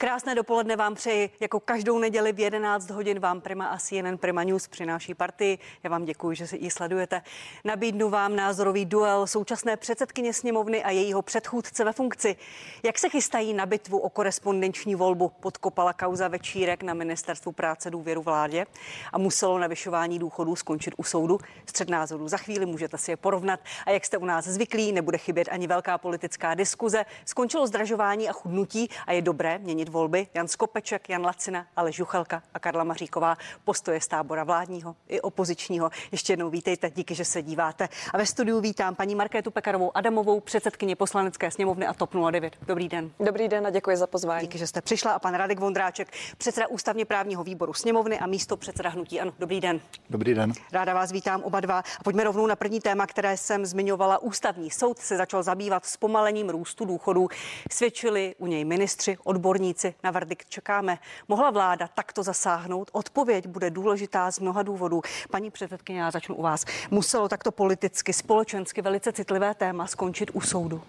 Krásné 0.00 0.34
dopoledne 0.34 0.76
vám 0.76 0.94
přeji. 0.94 1.30
Jako 1.40 1.60
každou 1.60 1.98
neděli 1.98 2.32
v 2.32 2.38
11 2.38 2.90
hodin 2.90 3.20
vám 3.20 3.40
Prima 3.40 3.66
a 3.66 3.78
CNN 3.78 4.16
Prima 4.20 4.42
News 4.42 4.68
přináší 4.68 5.14
partii. 5.14 5.58
Já 5.82 5.90
vám 5.90 6.04
děkuji, 6.04 6.36
že 6.36 6.46
si 6.46 6.56
ji 6.56 6.70
sledujete. 6.70 7.22
Nabídnu 7.64 8.10
vám 8.10 8.36
názorový 8.36 8.84
duel 8.84 9.26
současné 9.26 9.76
předsedkyně 9.76 10.34
sněmovny 10.34 10.84
a 10.84 10.90
jejího 10.90 11.22
předchůdce 11.22 11.84
ve 11.84 11.92
funkci. 11.92 12.36
Jak 12.82 12.98
se 12.98 13.08
chystají 13.08 13.54
na 13.54 13.66
bitvu 13.66 13.98
o 13.98 14.10
korespondenční 14.10 14.94
volbu? 14.94 15.28
Podkopala 15.40 15.92
kauza 15.92 16.28
večírek 16.28 16.82
na 16.82 16.94
ministerstvu 16.94 17.52
práce 17.52 17.90
důvěru 17.90 18.22
vládě 18.22 18.66
a 19.12 19.18
muselo 19.18 19.58
navyšování 19.58 20.18
důchodů 20.18 20.56
skončit 20.56 20.94
u 20.96 21.02
soudu. 21.04 21.38
Střed 21.66 21.90
názorů 21.90 22.28
za 22.28 22.36
chvíli 22.36 22.66
můžete 22.66 22.98
si 22.98 23.10
je 23.10 23.16
porovnat. 23.16 23.60
A 23.86 23.90
jak 23.90 24.04
jste 24.04 24.18
u 24.18 24.24
nás 24.24 24.44
zvyklí, 24.44 24.92
nebude 24.92 25.18
chybět 25.18 25.48
ani 25.50 25.66
velká 25.66 25.98
politická 25.98 26.54
diskuze. 26.54 27.04
Skončilo 27.24 27.66
zdražování 27.66 28.28
a 28.28 28.32
chudnutí 28.32 28.90
a 29.06 29.12
je 29.12 29.22
dobré 29.22 29.58
měnit 29.58 29.87
volby. 29.88 30.26
Jan 30.34 30.48
Skopeček, 30.48 31.08
Jan 31.08 31.24
Lacina, 31.24 31.66
ale 31.76 31.92
Žuchelka 31.92 32.42
a 32.54 32.58
Karla 32.58 32.84
Maříková 32.84 33.36
postoje 33.64 34.00
z 34.00 34.08
tábora 34.08 34.44
vládního 34.44 34.96
i 35.08 35.20
opozičního. 35.20 35.90
Ještě 36.12 36.32
jednou 36.32 36.50
vítejte, 36.50 36.90
díky, 36.90 37.14
že 37.14 37.24
se 37.24 37.42
díváte. 37.42 37.88
A 38.14 38.18
ve 38.18 38.26
studiu 38.26 38.60
vítám 38.60 38.94
paní 38.94 39.14
Markétu 39.14 39.50
Pekarovou 39.50 39.96
Adamovou, 39.96 40.40
předsedkyně 40.40 40.96
poslanecké 40.96 41.50
sněmovny 41.50 41.86
a 41.86 41.92
TOP 41.92 42.14
09. 42.30 42.56
Dobrý 42.66 42.88
den. 42.88 43.10
Dobrý 43.20 43.48
den 43.48 43.66
a 43.66 43.70
děkuji 43.70 43.96
za 43.96 44.06
pozvání. 44.06 44.46
Díky, 44.46 44.58
že 44.58 44.66
jste 44.66 44.80
přišla 44.80 45.12
a 45.12 45.18
pan 45.18 45.34
Radek 45.34 45.60
Vondráček, 45.60 46.12
předseda 46.38 46.66
ústavně 46.66 47.04
právního 47.04 47.44
výboru 47.44 47.74
sněmovny 47.74 48.18
a 48.18 48.26
místo 48.26 48.56
předseda 48.56 48.90
hnutí. 48.90 49.20
Ano, 49.20 49.32
dobrý 49.38 49.60
den. 49.60 49.80
Dobrý 50.10 50.34
den. 50.34 50.52
Ráda 50.72 50.94
vás 50.94 51.12
vítám 51.12 51.42
oba 51.42 51.60
dva. 51.60 51.78
A 51.78 52.02
pojďme 52.04 52.24
rovnou 52.24 52.46
na 52.46 52.56
první 52.56 52.80
téma, 52.80 53.06
které 53.06 53.36
jsem 53.36 53.66
zmiňovala. 53.66 54.22
Ústavní 54.22 54.70
soud 54.70 54.98
se 54.98 55.16
začal 55.16 55.42
zabývat 55.42 55.86
zpomalením 55.86 56.50
růstu 56.50 56.84
důchodů. 56.84 57.28
Svědčili 57.70 58.34
u 58.38 58.46
něj 58.46 58.64
ministři, 58.64 59.18
odborníci. 59.24 59.77
Na 60.04 60.10
verdikt 60.10 60.48
čekáme. 60.48 60.98
Mohla 61.28 61.50
vláda 61.50 61.88
takto 61.88 62.22
zasáhnout? 62.22 62.90
Odpověď 62.92 63.46
bude 63.46 63.70
důležitá 63.70 64.30
z 64.30 64.38
mnoha 64.38 64.62
důvodů. 64.62 65.02
Paní 65.30 65.50
předsedkyně, 65.50 66.00
já 66.00 66.10
začnu 66.10 66.34
u 66.34 66.42
vás. 66.42 66.64
Muselo 66.90 67.28
takto 67.28 67.52
politicky, 67.52 68.12
společensky 68.12 68.82
velice 68.82 69.12
citlivé 69.12 69.54
téma 69.54 69.86
skončit 69.86 70.30
u 70.32 70.40
soudu. 70.40 70.82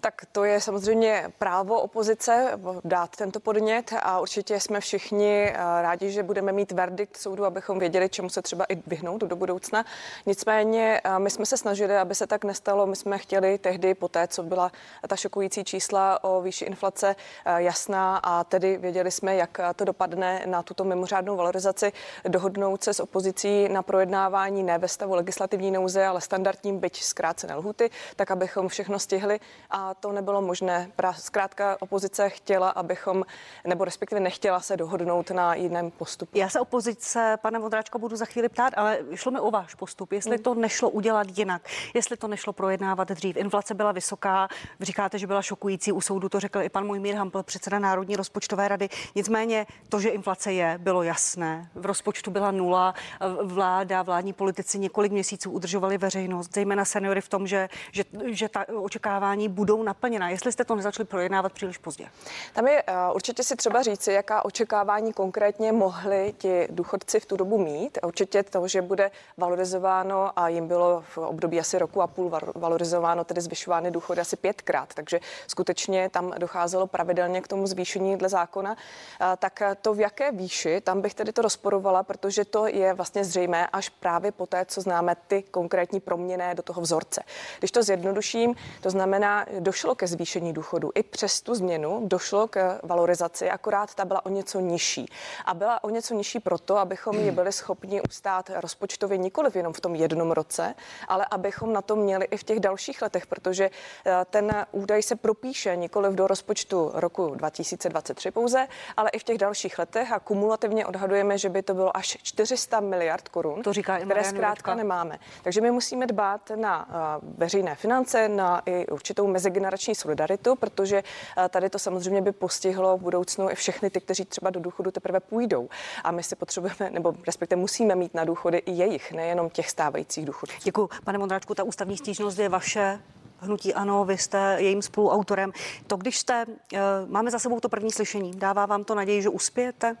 Tak 0.00 0.22
to 0.32 0.44
je 0.44 0.60
samozřejmě 0.60 1.32
právo 1.38 1.80
opozice 1.80 2.58
dát 2.84 3.16
tento 3.16 3.40
podnět 3.40 3.94
a 4.02 4.20
určitě 4.20 4.60
jsme 4.60 4.80
všichni 4.80 5.48
eh, 5.48 5.54
rádi, 5.82 6.10
že 6.10 6.22
budeme 6.22 6.52
mít 6.52 6.72
verdikt 6.72 7.16
soudu, 7.16 7.44
abychom 7.44 7.78
věděli, 7.78 8.08
čemu 8.08 8.28
se 8.28 8.42
třeba 8.42 8.64
i 8.64 8.82
vyhnout 8.86 9.20
do 9.20 9.36
budoucna. 9.36 9.84
Nicméně 10.26 11.00
eh, 11.04 11.18
my 11.18 11.30
jsme 11.30 11.46
se 11.46 11.56
snažili, 11.56 11.96
aby 11.96 12.14
se 12.14 12.26
tak 12.26 12.44
nestalo. 12.44 12.86
My 12.86 12.96
jsme 12.96 13.18
chtěli 13.18 13.58
tehdy, 13.58 13.94
po 13.94 14.08
té, 14.08 14.28
co 14.28 14.42
byla 14.42 14.72
ta 15.08 15.16
šokující 15.16 15.64
čísla 15.64 16.24
o 16.24 16.40
výši 16.40 16.64
inflace 16.64 17.16
eh, 17.44 17.62
jasná 17.62 18.16
a 18.16 18.44
tedy 18.44 18.78
věděli 18.78 19.10
jsme, 19.10 19.36
jak 19.36 19.60
to 19.76 19.84
dopadne 19.84 20.42
na 20.46 20.62
tuto 20.62 20.84
mimořádnou 20.84 21.36
valorizaci, 21.36 21.92
dohodnout 22.28 22.84
se 22.84 22.94
s 22.94 23.00
opozicí 23.00 23.68
na 23.68 23.82
projednávání 23.82 24.62
ne 24.62 24.78
ve 24.78 24.88
stavu 24.88 25.14
legislativní 25.14 25.70
nouze, 25.70 26.06
ale 26.06 26.20
standardním, 26.20 26.78
byť 26.78 27.02
zkrácené 27.02 27.54
lhuty, 27.54 27.90
tak 28.16 28.30
abychom 28.30 28.68
všechno 28.68 28.98
stihli 28.98 29.40
a 29.70 29.85
to 29.94 30.12
nebylo 30.12 30.42
možné. 30.42 30.90
Zkrátka 31.12 31.76
opozice 31.80 32.28
chtěla, 32.28 32.70
abychom, 32.70 33.24
nebo 33.66 33.84
respektive 33.84 34.20
nechtěla 34.20 34.60
se 34.60 34.76
dohodnout 34.76 35.30
na 35.30 35.54
jiném 35.54 35.90
postupu. 35.90 36.38
Já 36.38 36.48
se 36.48 36.60
opozice, 36.60 37.38
pane 37.42 37.58
Vodráčko, 37.58 37.98
budu 37.98 38.16
za 38.16 38.24
chvíli 38.24 38.48
ptát, 38.48 38.72
ale 38.76 38.98
šlo 39.14 39.32
mi 39.32 39.40
o 39.40 39.50
váš 39.50 39.74
postup. 39.74 40.12
Jestli 40.12 40.38
to 40.38 40.54
nešlo 40.54 40.90
udělat 40.90 41.26
jinak, 41.38 41.62
jestli 41.94 42.16
to 42.16 42.28
nešlo 42.28 42.52
projednávat 42.52 43.08
dřív. 43.08 43.36
Inflace 43.36 43.74
byla 43.74 43.92
vysoká, 43.92 44.48
vy 44.80 44.84
říkáte, 44.84 45.18
že 45.18 45.26
byla 45.26 45.42
šokující. 45.42 45.92
U 45.92 46.00
soudu 46.00 46.28
to 46.28 46.40
řekl 46.40 46.62
i 46.62 46.68
pan 46.68 46.86
můj 46.86 47.00
Mír 47.00 47.14
Hampel, 47.14 47.42
předseda 47.42 47.78
Národní 47.78 48.16
rozpočtové 48.16 48.68
rady. 48.68 48.88
Nicméně 49.14 49.66
to, 49.88 50.00
že 50.00 50.08
inflace 50.08 50.52
je, 50.52 50.78
bylo 50.78 51.02
jasné. 51.02 51.68
V 51.74 51.86
rozpočtu 51.86 52.30
byla 52.30 52.50
nula. 52.50 52.94
Vláda, 53.42 54.02
vládní 54.02 54.32
politici 54.32 54.78
několik 54.78 55.12
měsíců 55.12 55.50
udržovali 55.50 55.98
veřejnost, 55.98 56.54
zejména 56.54 56.84
seniory 56.84 57.20
v 57.20 57.28
tom, 57.28 57.46
že, 57.46 57.68
že, 57.92 58.04
že 58.26 58.48
ta 58.48 58.64
očekávání 58.82 59.48
budou 59.48 59.75
naplněna. 59.82 60.28
Jestli 60.28 60.52
jste 60.52 60.64
to 60.64 60.74
nezačali 60.74 61.06
projednávat 61.06 61.52
příliš 61.52 61.78
pozdě. 61.78 62.08
Tam 62.54 62.68
je 62.68 62.82
uh, 62.82 62.94
určitě 63.14 63.42
si 63.42 63.56
třeba 63.56 63.82
říci, 63.82 64.12
jaká 64.12 64.44
očekávání 64.44 65.12
konkrétně 65.12 65.72
mohli 65.72 66.34
ti 66.38 66.68
důchodci 66.70 67.20
v 67.20 67.26
tu 67.26 67.36
dobu 67.36 67.58
mít. 67.58 67.98
Určitě 68.06 68.42
to, 68.42 68.68
že 68.68 68.82
bude 68.82 69.10
valorizováno 69.36 70.38
a 70.38 70.48
jim 70.48 70.68
bylo 70.68 71.04
v 71.14 71.18
období 71.18 71.60
asi 71.60 71.78
roku 71.78 72.02
a 72.02 72.06
půl 72.06 72.32
valorizováno, 72.54 73.24
tedy 73.24 73.40
zvyšovány 73.40 73.90
důchody 73.90 74.20
asi 74.20 74.36
pětkrát. 74.36 74.94
Takže 74.94 75.20
skutečně 75.46 76.08
tam 76.08 76.32
docházelo 76.38 76.86
pravidelně 76.86 77.40
k 77.40 77.48
tomu 77.48 77.66
zvýšení 77.66 78.16
dle 78.16 78.28
zákona. 78.28 78.72
Uh, 78.72 79.26
tak 79.38 79.62
to 79.82 79.94
v 79.94 80.00
jaké 80.00 80.32
výši, 80.32 80.80
tam 80.80 81.00
bych 81.00 81.14
tedy 81.14 81.32
to 81.32 81.42
rozporovala, 81.42 82.02
protože 82.02 82.44
to 82.44 82.66
je 82.66 82.94
vlastně 82.94 83.24
zřejmé 83.24 83.66
až 83.66 83.88
právě 83.88 84.32
po 84.32 84.46
té, 84.46 84.64
co 84.64 84.80
známe 84.80 85.16
ty 85.26 85.42
konkrétní 85.42 86.00
proměny 86.00 86.54
do 86.54 86.62
toho 86.62 86.82
vzorce. 86.82 87.22
Když 87.58 87.70
to 87.70 87.82
zjednoduším, 87.82 88.54
to 88.80 88.90
znamená, 88.90 89.46
došlo 89.66 89.94
ke 89.94 90.06
zvýšení 90.06 90.52
důchodu. 90.52 90.90
I 90.94 91.02
přes 91.02 91.40
tu 91.40 91.54
změnu 91.54 92.02
došlo 92.04 92.48
k 92.48 92.78
valorizaci, 92.82 93.50
akorát 93.50 93.94
ta 93.94 94.04
byla 94.04 94.26
o 94.26 94.28
něco 94.28 94.60
nižší. 94.60 95.06
A 95.44 95.54
byla 95.54 95.84
o 95.84 95.90
něco 95.90 96.14
nižší 96.14 96.40
proto, 96.40 96.78
abychom 96.78 97.18
ji 97.18 97.30
byli 97.30 97.52
schopni 97.52 98.02
ustát 98.02 98.50
rozpočtově 98.54 99.18
nikoliv 99.18 99.56
jenom 99.56 99.72
v 99.72 99.80
tom 99.80 99.94
jednom 99.94 100.30
roce, 100.30 100.74
ale 101.08 101.26
abychom 101.30 101.72
na 101.72 101.82
to 101.82 101.96
měli 101.96 102.24
i 102.24 102.36
v 102.36 102.44
těch 102.44 102.60
dalších 102.60 103.02
letech, 103.02 103.26
protože 103.26 103.70
eh, 103.70 104.24
ten 104.30 104.66
údaj 104.72 105.02
se 105.02 105.16
propíše 105.16 105.76
nikoliv 105.76 106.12
do 106.12 106.26
rozpočtu 106.26 106.90
roku 106.94 107.34
2023 107.34 108.30
pouze, 108.30 108.68
ale 108.96 109.10
i 109.10 109.18
v 109.18 109.24
těch 109.24 109.38
dalších 109.38 109.78
letech 109.78 110.12
a 110.12 110.18
kumulativně 110.18 110.86
odhadujeme, 110.86 111.38
že 111.38 111.48
by 111.48 111.62
to 111.62 111.74
bylo 111.74 111.96
až 111.96 112.18
400 112.22 112.80
miliard 112.80 113.28
korun, 113.28 113.62
to 113.62 113.72
říká 113.72 113.98
které 113.98 114.24
zkrátka 114.24 114.74
nemáme. 114.74 115.18
Takže 115.42 115.60
my 115.60 115.70
musíme 115.70 116.06
dbát 116.06 116.50
na 116.54 116.88
eh, 116.88 117.26
veřejné 117.38 117.74
finance, 117.74 118.28
na 118.28 118.62
i 118.66 118.86
určitou 118.86 119.26
mezigenerační 119.46 119.94
solidaritu, 119.94 120.56
protože 120.56 121.02
eh, 121.38 121.48
tady 121.48 121.70
to 121.70 121.78
samozřejmě 121.78 122.22
by 122.22 122.32
postihlo 122.32 122.96
v 122.96 123.00
budoucnu 123.00 123.50
i 123.50 123.54
všechny 123.54 123.90
ty, 123.90 124.00
kteří 124.00 124.24
třeba 124.24 124.50
do 124.50 124.60
důchodu 124.60 124.90
teprve 124.90 125.20
půjdou. 125.20 125.68
A 126.04 126.10
my 126.10 126.22
si 126.22 126.36
potřebujeme, 126.36 126.90
nebo 126.90 127.14
respektive 127.26 127.60
musíme 127.60 127.94
mít 127.94 128.14
na 128.14 128.24
důchody 128.24 128.58
i 128.58 128.72
jejich, 128.72 129.12
nejenom 129.12 129.50
těch 129.50 129.70
stávajících 129.70 130.26
důchodů. 130.26 130.52
Děkuji, 130.64 130.88
pane 131.04 131.18
Mondráčku, 131.18 131.54
ta 131.54 131.62
ústavní 131.62 131.96
stížnost 131.96 132.38
je 132.38 132.48
vaše. 132.48 133.00
Hnutí 133.40 133.74
ano, 133.74 134.04
vy 134.04 134.18
jste 134.18 134.56
jejím 134.58 134.82
spoluautorem. 134.82 135.52
To, 135.86 135.96
když 135.96 136.18
jste, 136.18 136.46
eh, 136.74 136.78
máme 137.06 137.30
za 137.30 137.38
sebou 137.38 137.60
to 137.60 137.68
první 137.68 137.92
slyšení, 137.92 138.30
dává 138.34 138.66
vám 138.66 138.84
to 138.84 138.94
naději, 138.94 139.22
že 139.22 139.28
uspějete? 139.28 139.96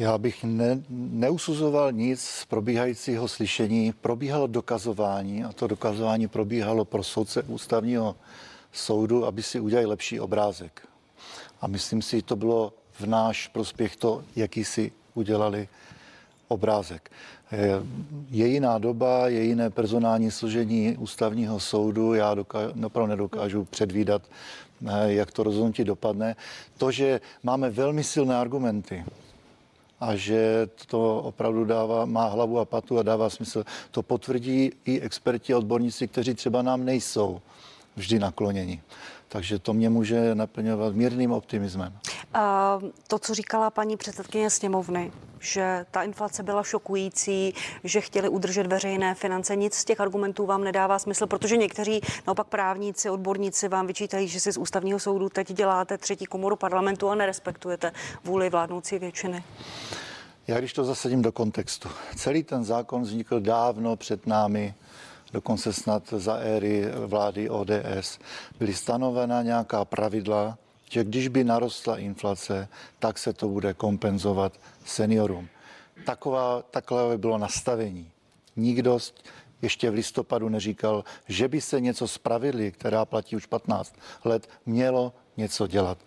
Já 0.00 0.18
bych 0.18 0.44
ne, 0.44 0.82
neusuzoval 0.88 1.92
nic 1.92 2.20
z 2.20 2.44
probíhajícího 2.44 3.28
slyšení. 3.28 3.92
Probíhalo 4.00 4.46
dokazování 4.46 5.44
a 5.44 5.52
to 5.52 5.66
dokazování 5.66 6.28
probíhalo 6.28 6.84
pro 6.84 7.02
soudce 7.02 7.42
ústavního 7.42 8.16
soudu, 8.72 9.26
aby 9.26 9.42
si 9.42 9.60
udělali 9.60 9.86
lepší 9.86 10.20
obrázek. 10.20 10.88
A 11.60 11.66
myslím 11.66 12.02
si, 12.02 12.22
to 12.22 12.36
bylo 12.36 12.72
v 12.92 13.06
náš 13.06 13.48
prospěch 13.48 13.96
to, 13.96 14.24
jaký 14.36 14.64
si 14.64 14.92
udělali 15.14 15.68
obrázek. 16.48 17.10
Je 18.30 18.46
jiná 18.48 18.78
doba, 18.78 19.28
je 19.28 19.42
jiné 19.42 19.70
personální 19.70 20.30
složení 20.30 20.96
ústavního 20.96 21.60
soudu. 21.60 22.14
Já 22.14 22.36
opravdu 22.84 23.10
nedokážu 23.10 23.64
předvídat, 23.64 24.22
eh, 24.86 25.12
jak 25.12 25.30
to 25.30 25.42
rozhodnutí 25.42 25.84
dopadne. 25.84 26.36
To, 26.78 26.90
že 26.90 27.20
máme 27.42 27.70
velmi 27.70 28.04
silné 28.04 28.36
argumenty, 28.36 29.04
a 30.00 30.16
že 30.16 30.68
to 30.86 31.20
opravdu 31.20 31.64
dává, 31.64 32.04
má 32.04 32.26
hlavu 32.26 32.58
a 32.58 32.64
patu 32.64 32.98
a 32.98 33.02
dává 33.02 33.30
smysl. 33.30 33.64
To 33.90 34.02
potvrdí 34.02 34.72
i 34.84 35.00
experti 35.00 35.52
a 35.52 35.58
odborníci, 35.58 36.08
kteří 36.08 36.34
třeba 36.34 36.62
nám 36.62 36.84
nejsou 36.84 37.40
vždy 37.96 38.18
nakloněni. 38.18 38.82
Takže 39.32 39.58
to 39.58 39.72
mě 39.72 39.90
může 39.90 40.34
naplňovat 40.34 40.94
mírným 40.94 41.32
optimismem. 41.32 41.98
A 42.34 42.78
to, 43.06 43.18
co 43.18 43.34
říkala 43.34 43.70
paní 43.70 43.96
předsedkyně 43.96 44.50
sněmovny, 44.50 45.12
že 45.40 45.86
ta 45.90 46.02
inflace 46.02 46.42
byla 46.42 46.62
šokující, 46.62 47.54
že 47.84 48.00
chtěli 48.00 48.28
udržet 48.28 48.66
veřejné 48.66 49.14
finance. 49.14 49.56
Nic 49.56 49.74
z 49.74 49.84
těch 49.84 50.00
argumentů 50.00 50.46
vám 50.46 50.64
nedává 50.64 50.98
smysl, 50.98 51.26
protože 51.26 51.56
někteří 51.56 52.00
naopak 52.26 52.46
právníci, 52.46 53.10
odborníci 53.10 53.68
vám 53.68 53.86
vyčítají, 53.86 54.28
že 54.28 54.40
si 54.40 54.52
z 54.52 54.56
ústavního 54.56 54.98
soudu 54.98 55.28
teď 55.28 55.52
děláte 55.52 55.98
třetí 55.98 56.26
komoru 56.26 56.56
parlamentu 56.56 57.08
a 57.08 57.14
nerespektujete 57.14 57.92
vůli 58.24 58.50
vládnoucí 58.50 58.98
většiny. 58.98 59.44
Já 60.46 60.58
když 60.58 60.72
to 60.72 60.84
zasadím 60.84 61.22
do 61.22 61.32
kontextu. 61.32 61.88
Celý 62.16 62.42
ten 62.42 62.64
zákon 62.64 63.02
vznikl 63.02 63.40
dávno 63.40 63.96
před 63.96 64.26
námi, 64.26 64.74
dokonce 65.32 65.72
snad 65.72 66.02
za 66.16 66.34
éry 66.36 66.84
vlády 67.06 67.50
ODS. 67.50 68.18
Byly 68.58 68.74
stanovena 68.74 69.42
nějaká 69.42 69.84
pravidla, 69.84 70.58
že 70.90 71.04
když 71.04 71.28
by 71.28 71.44
narostla 71.44 71.98
inflace, 71.98 72.68
tak 72.98 73.18
se 73.18 73.32
to 73.32 73.48
bude 73.48 73.74
kompenzovat 73.74 74.52
seniorům. 74.84 75.48
Taková, 76.06 76.62
takové 76.62 77.18
bylo 77.18 77.38
nastavení. 77.38 78.10
Nikdo 78.56 78.98
ještě 79.62 79.90
v 79.90 79.94
listopadu 79.94 80.48
neříkal, 80.48 81.04
že 81.28 81.48
by 81.48 81.60
se 81.60 81.80
něco 81.80 82.08
z 82.08 82.18
pravidly, 82.18 82.72
která 82.72 83.04
platí 83.04 83.36
už 83.36 83.46
15 83.46 83.94
let, 84.24 84.48
mělo 84.66 85.12
něco 85.36 85.66
dělat. 85.66 85.98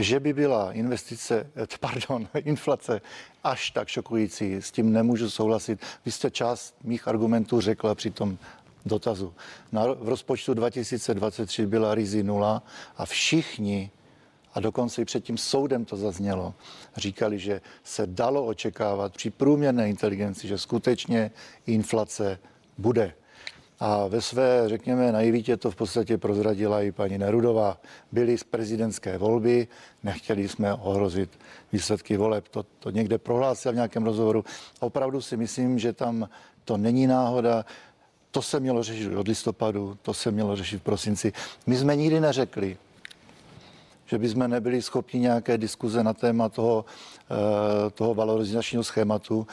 Že 0.00 0.20
by 0.20 0.32
byla 0.32 0.72
investice, 0.72 1.50
eh, 1.56 1.66
pardon, 1.80 2.28
inflace 2.44 3.00
až 3.44 3.70
tak 3.70 3.88
šokující, 3.88 4.56
s 4.56 4.70
tím 4.70 4.92
nemůžu 4.92 5.30
souhlasit. 5.30 5.80
Vy 6.04 6.12
jste 6.12 6.30
část 6.30 6.74
mých 6.84 7.08
argumentů 7.08 7.60
řekla 7.60 7.94
při 7.94 8.10
tom 8.10 8.38
dotazu. 8.86 9.34
Na, 9.72 9.86
v 9.86 10.08
rozpočtu 10.08 10.54
2023 10.54 11.66
byla 11.66 11.94
rizi 11.94 12.22
nula 12.22 12.62
a 12.96 13.06
všichni 13.06 13.90
a 14.54 14.60
dokonce 14.60 15.02
i 15.02 15.04
před 15.04 15.24
tím 15.24 15.38
soudem 15.38 15.84
to 15.84 15.96
zaznělo, 15.96 16.54
říkali, 16.96 17.38
že 17.38 17.60
se 17.84 18.06
dalo 18.06 18.46
očekávat 18.46 19.12
při 19.12 19.30
průměrné 19.30 19.88
inteligenci, 19.88 20.48
že 20.48 20.58
skutečně 20.58 21.30
inflace 21.66 22.38
bude. 22.78 23.14
A 23.80 24.06
ve 24.06 24.20
své, 24.20 24.68
řekněme, 24.68 25.12
naivitě 25.12 25.56
to 25.56 25.70
v 25.70 25.76
podstatě 25.76 26.18
prozradila 26.18 26.82
i 26.82 26.92
paní 26.92 27.18
Nerudová. 27.18 27.80
Byly 28.12 28.38
z 28.38 28.44
prezidentské 28.44 29.18
volby, 29.18 29.68
nechtěli 30.02 30.48
jsme 30.48 30.74
ohrozit 30.74 31.30
výsledky 31.72 32.16
voleb. 32.16 32.48
To, 32.48 32.62
to 32.62 32.90
někde 32.90 33.18
prohlásil 33.18 33.72
v 33.72 33.74
nějakém 33.74 34.04
rozhovoru. 34.04 34.44
Opravdu 34.80 35.20
si 35.20 35.36
myslím, 35.36 35.78
že 35.78 35.92
tam 35.92 36.28
to 36.64 36.76
není 36.76 37.06
náhoda. 37.06 37.64
To 38.30 38.42
se 38.42 38.60
mělo 38.60 38.82
řešit 38.82 39.16
od 39.16 39.28
listopadu, 39.28 39.98
to 40.02 40.14
se 40.14 40.30
mělo 40.30 40.56
řešit 40.56 40.78
v 40.78 40.82
prosinci. 40.82 41.32
My 41.66 41.76
jsme 41.76 41.96
nikdy 41.96 42.20
neřekli, 42.20 42.76
že 44.06 44.18
bychom 44.18 44.48
nebyli 44.48 44.82
schopni 44.82 45.20
nějaké 45.20 45.58
diskuze 45.58 46.04
na 46.04 46.12
téma 46.12 46.48
toho, 46.48 46.84
eh, 47.30 47.90
toho 47.90 48.14
valorizačního 48.14 48.84
schématu. 48.84 49.46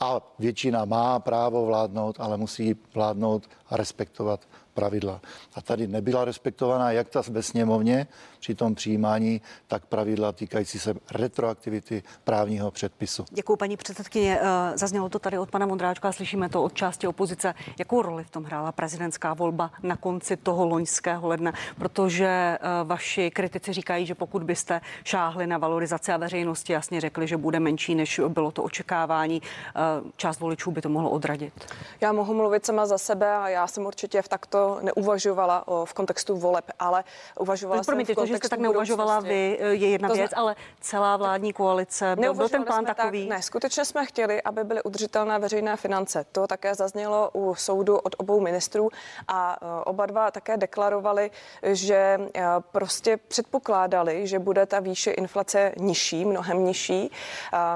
A 0.00 0.20
většina 0.38 0.84
má 0.84 1.18
právo 1.18 1.66
vládnout, 1.66 2.16
ale 2.20 2.36
musí 2.36 2.76
vládnout 2.94 3.48
a 3.66 3.76
respektovat 3.76 4.40
pravidla. 4.76 5.20
A 5.54 5.60
tady 5.60 5.86
nebyla 5.86 6.24
respektovaná 6.24 6.90
jak 6.90 7.08
ta 7.08 7.22
ve 7.28 7.42
sněmovně 7.42 8.06
při 8.40 8.54
tom 8.54 8.74
přijímání, 8.74 9.40
tak 9.66 9.86
pravidla 9.86 10.32
týkající 10.32 10.78
se 10.78 10.94
retroaktivity 11.10 12.02
právního 12.24 12.70
předpisu. 12.70 13.24
Děkuji, 13.30 13.56
paní 13.56 13.76
předsedkyně. 13.76 14.38
Eh, 14.40 14.78
zaznělo 14.78 15.08
to 15.08 15.18
tady 15.18 15.38
od 15.38 15.50
pana 15.50 15.66
Mondráčka, 15.66 16.12
slyšíme 16.12 16.48
to 16.48 16.62
od 16.62 16.74
části 16.74 17.06
opozice. 17.06 17.54
Jakou 17.78 18.02
roli 18.02 18.24
v 18.24 18.30
tom 18.30 18.44
hrála 18.44 18.72
prezidentská 18.72 19.34
volba 19.34 19.70
na 19.82 19.96
konci 19.96 20.36
toho 20.36 20.66
loňského 20.66 21.28
ledna? 21.28 21.52
Protože 21.78 22.26
eh, 22.26 22.58
vaši 22.84 23.30
kritici 23.30 23.72
říkají, 23.72 24.06
že 24.06 24.14
pokud 24.14 24.42
byste 24.42 24.80
šáhli 25.04 25.46
na 25.46 25.58
valorizaci 25.58 26.12
a 26.12 26.16
veřejnosti 26.16 26.72
jasně 26.72 27.00
řekli, 27.00 27.26
že 27.26 27.36
bude 27.36 27.60
menší, 27.60 27.94
než 27.94 28.20
bylo 28.28 28.50
to 28.50 28.62
očekávání, 28.62 29.42
eh, 29.42 29.80
část 30.16 30.40
voličů 30.40 30.70
by 30.70 30.82
to 30.82 30.88
mohlo 30.88 31.10
odradit. 31.10 31.52
Já 32.00 32.12
mohu 32.12 32.34
mluvit 32.34 32.66
sama 32.66 32.86
za 32.86 32.98
sebe 32.98 33.32
a 33.32 33.48
já 33.48 33.66
jsem 33.66 33.86
určitě 33.86 34.22
v 34.22 34.28
takto 34.28 34.65
neuvažovala 34.82 35.68
o, 35.68 35.84
v 35.84 35.92
kontextu 35.94 36.36
voleb, 36.36 36.64
ale 36.78 37.04
uvažovala 37.40 37.82
jsem 37.82 37.92
Promiňte, 37.92 38.12
v 38.12 38.16
kontextu 38.16 38.32
to, 38.32 38.34
že 38.34 38.38
jste 38.38 38.48
tak 38.48 38.60
neuvažovala 38.60 39.20
vy, 39.20 39.58
je 39.60 39.90
jedna 39.90 40.08
to 40.08 40.14
věc, 40.14 40.30
zna... 40.30 40.38
ale 40.38 40.56
celá 40.80 41.16
vládní 41.16 41.52
koalice, 41.52 42.16
byl, 42.16 42.34
byl 42.34 42.48
ten 42.48 42.64
plán 42.64 42.84
takový? 42.84 43.28
Tak, 43.28 43.36
ne, 43.36 43.42
skutečně 43.42 43.84
jsme 43.84 44.06
chtěli, 44.06 44.42
aby 44.42 44.64
byly 44.64 44.82
udržitelné 44.82 45.38
veřejné 45.38 45.76
finance. 45.76 46.24
To 46.32 46.46
také 46.46 46.74
zaznělo 46.74 47.30
u 47.32 47.54
soudu 47.54 47.98
od 47.98 48.14
obou 48.18 48.40
ministrů 48.40 48.88
a 49.28 49.56
e, 49.62 49.84
oba 49.84 50.06
dva 50.06 50.30
také 50.30 50.56
deklarovali, 50.56 51.30
že 51.62 51.94
e, 51.94 52.42
prostě 52.72 53.16
předpokládali, 53.16 54.26
že 54.26 54.38
bude 54.38 54.66
ta 54.66 54.80
výše 54.80 55.10
inflace 55.10 55.72
nižší, 55.76 56.24
mnohem 56.24 56.64
nižší. 56.64 57.10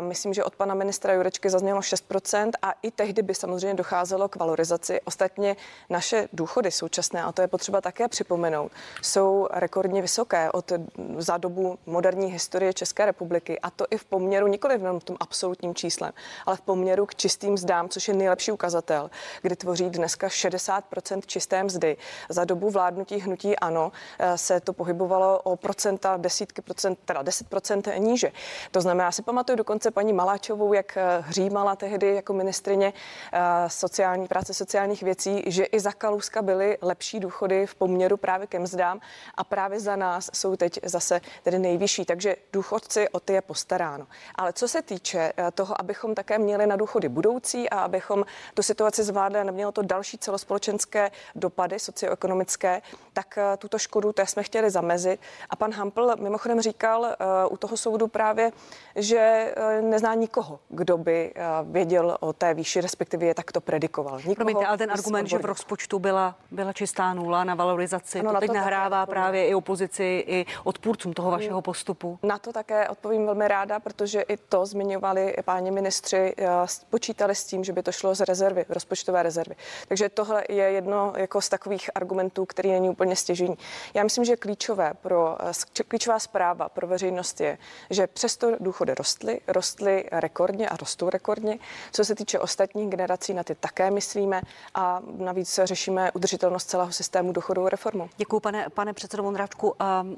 Myslím, 0.01 0.35
že 0.35 0.45
od 0.45 0.57
pana 0.57 0.75
ministra 0.75 1.13
Jurečky 1.13 1.51
zaznělo 1.51 1.81
6% 1.81 2.51
a 2.63 2.73
i 2.83 2.91
tehdy 2.91 3.23
by 3.23 3.35
samozřejmě 3.35 3.75
docházelo 3.75 4.29
k 4.29 4.37
valorizaci. 4.37 5.01
Ostatně 5.05 5.57
naše 5.91 6.29
důchody 6.33 6.71
současné, 6.81 7.23
a 7.23 7.33
to 7.33 7.43
je 7.43 7.49
potřeba 7.49 7.81
také 7.81 8.09
připomenout, 8.09 8.73
jsou 9.03 9.49
rekordně 9.51 10.03
vysoké 10.03 10.51
od 10.53 10.73
za 11.19 11.37
dobu 11.37 11.79
moderní 11.87 12.33
historie 12.33 12.73
České 12.73 13.07
republiky 13.07 13.61
a 13.61 13.71
to 13.71 13.85
i 13.91 13.97
v 13.97 14.05
poměru 14.05 14.47
nikoli 14.47 14.79
v 14.79 15.05
tom 15.05 15.17
absolutním 15.21 15.75
číslem, 15.75 16.13
ale 16.47 16.57
v 16.57 16.61
poměru 16.61 17.07
k 17.07 17.15
čistým 17.15 17.59
zdám, 17.59 17.89
což 17.89 18.09
je 18.09 18.15
nejlepší 18.15 18.53
ukazatel, 18.53 19.11
kdy 19.43 19.57
tvoří 19.57 19.91
dneska 19.91 20.29
60% 20.29 21.23
čisté 21.27 21.63
mzdy. 21.63 21.97
Za 22.29 22.45
dobu 22.45 22.71
vládnutí 22.71 23.19
hnutí 23.21 23.57
ano 23.57 23.93
eh, 24.19 24.39
se 24.39 24.61
to 24.61 24.73
pohybovalo 24.73 25.41
o 25.43 25.57
procenta, 25.57 26.17
desítky 26.17 26.63
procent, 26.63 26.99
teda 27.05 27.23
10% 27.23 27.99
níže. 27.99 28.33
To 28.71 28.81
znamená, 28.81 29.05
já 29.05 29.13
si 29.13 29.23
pamatuju 29.23 29.57
dokonce 29.57 29.91
paní 29.91 30.13
Maláčovou, 30.13 30.73
jak 30.73 30.97
eh, 30.97 31.25
hřímala 31.27 31.77
tehdy 31.77 32.15
jako 32.15 32.33
ministrině 32.33 32.93
eh, 33.33 33.41
sociální 33.69 34.29
práce 34.29 34.55
sociálních 34.55 35.03
věcí, 35.03 35.43
že 35.47 35.65
i 35.65 35.81
za 35.81 35.93
Kalouska 35.93 36.43
byly 36.43 36.70
lepší 36.83 37.21
důchody 37.21 37.67
v 37.67 37.75
poměru 37.75 38.17
právě 38.17 38.47
ke 38.47 38.59
mzdám 38.59 39.01
a 39.35 39.45
právě 39.45 39.81
za 39.81 39.97
nás 39.97 40.31
jsou 40.35 40.57
teď 40.57 40.81
zase 40.85 41.21
tedy 41.43 41.59
nejvyšší, 41.59 42.05
takže 42.05 42.37
důchodci 42.53 43.09
o 43.09 43.21
ty 43.21 43.33
je 43.33 43.41
postaráno. 43.41 44.07
Ale 44.35 44.53
co 44.53 44.69
se 44.69 44.83
týče 44.83 45.33
eh, 45.37 45.51
toho, 45.51 45.81
abychom 45.81 46.15
také 46.15 46.39
měli 46.39 46.67
na 46.67 46.77
důchody 46.77 47.09
budoucí 47.09 47.71
a 47.71 47.81
abychom 47.81 48.25
tu 48.55 48.63
situaci 48.63 49.05
zvládli 49.05 49.39
a 49.39 49.45
nemělo 49.45 49.73
to 49.73 49.83
další 49.83 50.19
celospolečenské 50.19 51.11
dopady 51.35 51.79
socioekonomické, 51.79 52.83
tak 53.13 53.39
eh, 53.39 53.57
tuto 53.57 53.79
škodu 53.79 54.13
té 54.13 54.27
jsme 54.27 54.43
chtěli 54.43 54.71
zamezit. 54.71 55.21
A 55.51 55.57
pan 55.57 55.73
Hampl 55.73 56.17
mimochodem 56.17 56.61
říkal 56.61 57.07
eh, 57.07 57.17
u 57.51 57.57
toho 57.57 57.77
soudu 57.77 58.09
právě, 58.09 58.53
že 58.97 59.55
nezná 59.81 60.15
nikoho, 60.15 60.61
kdo 60.69 60.99
by 60.99 61.35
věděl 61.65 62.17
o 62.21 62.33
té 62.33 62.55
výši, 62.55 62.81
respektive 62.81 63.27
je 63.27 63.35
takto 63.35 63.61
predikoval. 63.61 64.17
Nikoho 64.17 64.35
Promiňte, 64.35 64.67
ale 64.67 64.79
ten 64.79 64.91
argument, 64.91 65.27
že 65.27 65.39
v 65.39 65.45
rozpočtu 65.45 65.99
byla, 65.99 66.35
byla 66.51 66.60
čistá 66.73 67.15
nula 67.15 67.45
na 67.45 67.55
valorizaci. 67.55 68.21
Ano, 68.21 68.29
to 68.29 68.35
na 68.35 68.41
teď 68.41 68.49
to 68.49 68.55
nahrává 68.55 69.07
právě 69.07 69.47
i 69.47 69.55
opozici, 69.55 70.25
i 70.27 70.47
odpůrcům 70.65 71.13
toho 71.13 71.31
vašeho 71.31 71.63
postupu. 71.63 72.19
Na 72.23 72.39
to 72.39 72.53
také 72.53 72.89
odpovím 72.89 73.27
velmi 73.27 73.49
ráda, 73.49 73.81
protože 73.81 74.21
i 74.21 74.37
to 74.37 74.67
zmiňovali 74.67 75.35
páni 75.45 75.71
ministři, 75.71 76.35
eh, 76.39 76.47
počítali 76.91 77.35
s 77.35 77.45
tím, 77.45 77.65
že 77.65 77.73
by 77.73 77.83
to 77.83 77.93
šlo 77.93 78.15
z 78.15 78.21
rezervy, 78.21 78.65
rozpočtové 78.69 79.23
rezervy. 79.23 79.55
Takže 79.89 80.09
tohle 80.09 80.45
je 80.49 80.65
jedno 80.65 81.13
jako 81.17 81.41
z 81.41 81.49
takových 81.49 81.91
argumentů, 81.95 82.47
který 82.47 82.71
není 82.71 82.91
úplně 82.91 83.17
stěžení. 83.17 83.55
Já 83.95 84.03
myslím, 84.03 84.25
že 84.25 84.37
klíčové 84.37 84.93
pro, 85.01 85.37
eh, 85.41 85.85
klíčová 85.89 86.19
zpráva 86.19 86.69
pro 86.69 86.87
veřejnost 86.87 87.41
je, 87.41 87.59
že 87.91 88.07
přesto 88.07 88.57
důchody 88.61 88.95
rostly, 88.95 89.41
rostly 89.49 90.05
rekordně 90.13 90.69
a 90.69 90.77
rostou 90.77 91.11
rekordně. 91.11 91.59
Co 91.93 92.05
se 92.05 92.15
týče 92.15 92.39
ostatních 92.39 92.89
generací, 92.89 93.35
na 93.35 93.45
ty 93.45 93.55
také 93.55 93.91
myslíme 93.91 94.43
a 94.75 95.01
navíc 95.19 95.61
řešíme 95.65 96.13
udržitelnost 96.13 96.50
udržitelnost 96.51 96.71
celého 96.71 96.93
systému 96.93 97.33
důchodovou 97.33 97.69
reformu. 97.69 98.11
Děkuji, 98.17 98.41
pane, 98.41 98.67
pane 98.75 98.93
předsedo 98.93 99.23
Vondráčku. 99.23 99.75
Um, 100.03 100.17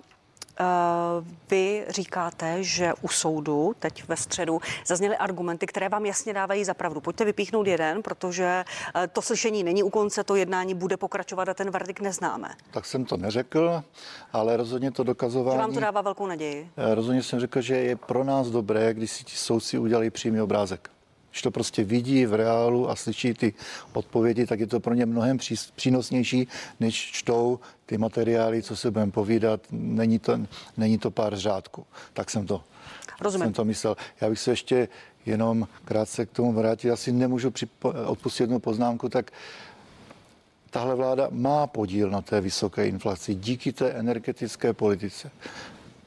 Uh, 0.60 1.26
vy 1.50 1.84
říkáte, 1.88 2.62
že 2.62 2.92
u 3.02 3.08
soudu 3.08 3.74
teď 3.78 4.08
ve 4.08 4.16
středu 4.16 4.60
zazněly 4.86 5.16
argumenty, 5.16 5.66
které 5.66 5.88
vám 5.88 6.06
jasně 6.06 6.32
dávají 6.32 6.64
za 6.64 6.74
pravdu. 6.74 7.00
Pojďte 7.00 7.24
vypíchnout 7.24 7.66
jeden, 7.66 8.02
protože 8.02 8.64
uh, 8.94 9.02
to 9.12 9.22
slyšení 9.22 9.64
není 9.64 9.82
u 9.82 9.90
konce, 9.90 10.24
to 10.24 10.36
jednání 10.36 10.74
bude 10.74 10.96
pokračovat 10.96 11.48
a 11.48 11.54
ten 11.54 11.70
verdikt 11.70 12.00
neznáme. 12.00 12.48
Tak 12.70 12.86
jsem 12.86 13.04
to 13.04 13.16
neřekl, 13.16 13.82
ale 14.32 14.56
rozhodně 14.56 14.90
to 14.90 15.04
dokazování. 15.04 15.56
Že 15.56 15.62
vám 15.62 15.74
to 15.74 15.80
dává 15.80 16.00
velkou 16.00 16.26
naději. 16.26 16.70
Rozhodně 16.76 17.22
jsem 17.22 17.40
řekl, 17.40 17.60
že 17.60 17.76
je 17.76 17.96
pro 17.96 18.24
nás 18.24 18.46
dobré, 18.48 18.94
když 18.94 19.10
si 19.10 19.24
ti 19.24 19.36
soudci 19.36 19.78
udělají 19.78 20.10
přímý 20.10 20.40
obrázek. 20.40 20.90
Když 21.32 21.42
to 21.42 21.50
prostě 21.50 21.84
vidí 21.84 22.26
v 22.26 22.34
reálu 22.34 22.90
a 22.90 22.96
slyší 22.96 23.34
ty 23.34 23.54
odpovědi, 23.92 24.46
tak 24.46 24.60
je 24.60 24.66
to 24.66 24.80
pro 24.80 24.94
ně 24.94 25.06
mnohem 25.06 25.38
přínosnější, 25.74 26.48
než 26.80 26.94
čtou 27.12 27.60
ty 27.86 27.98
materiály, 27.98 28.62
co 28.62 28.76
se 28.76 28.90
budeme 28.90 29.12
povídat. 29.12 29.60
Není 29.70 30.18
to, 30.18 30.38
není 30.76 30.98
to 30.98 31.10
pár 31.10 31.36
řádků. 31.36 31.86
Tak 32.12 32.30
jsem 32.30 32.46
to, 32.46 32.64
Rozumím. 33.20 33.44
jsem 33.46 33.52
to 33.52 33.64
myslel. 33.64 33.96
Já 34.20 34.28
bych 34.28 34.38
se 34.38 34.50
ještě 34.50 34.88
jenom 35.26 35.68
krátce 35.84 36.26
k 36.26 36.30
tomu 36.30 36.52
vrátil. 36.52 36.92
Asi 36.92 37.12
nemůžu 37.12 37.50
připo- 37.50 37.94
odpustit 38.06 38.42
jednu 38.42 38.58
poznámku, 38.58 39.08
tak 39.08 39.30
tahle 40.70 40.94
vláda 40.94 41.28
má 41.30 41.66
podíl 41.66 42.10
na 42.10 42.20
té 42.20 42.40
vysoké 42.40 42.88
inflaci 42.88 43.34
díky 43.34 43.72
té 43.72 43.90
energetické 43.90 44.72
politice. 44.72 45.30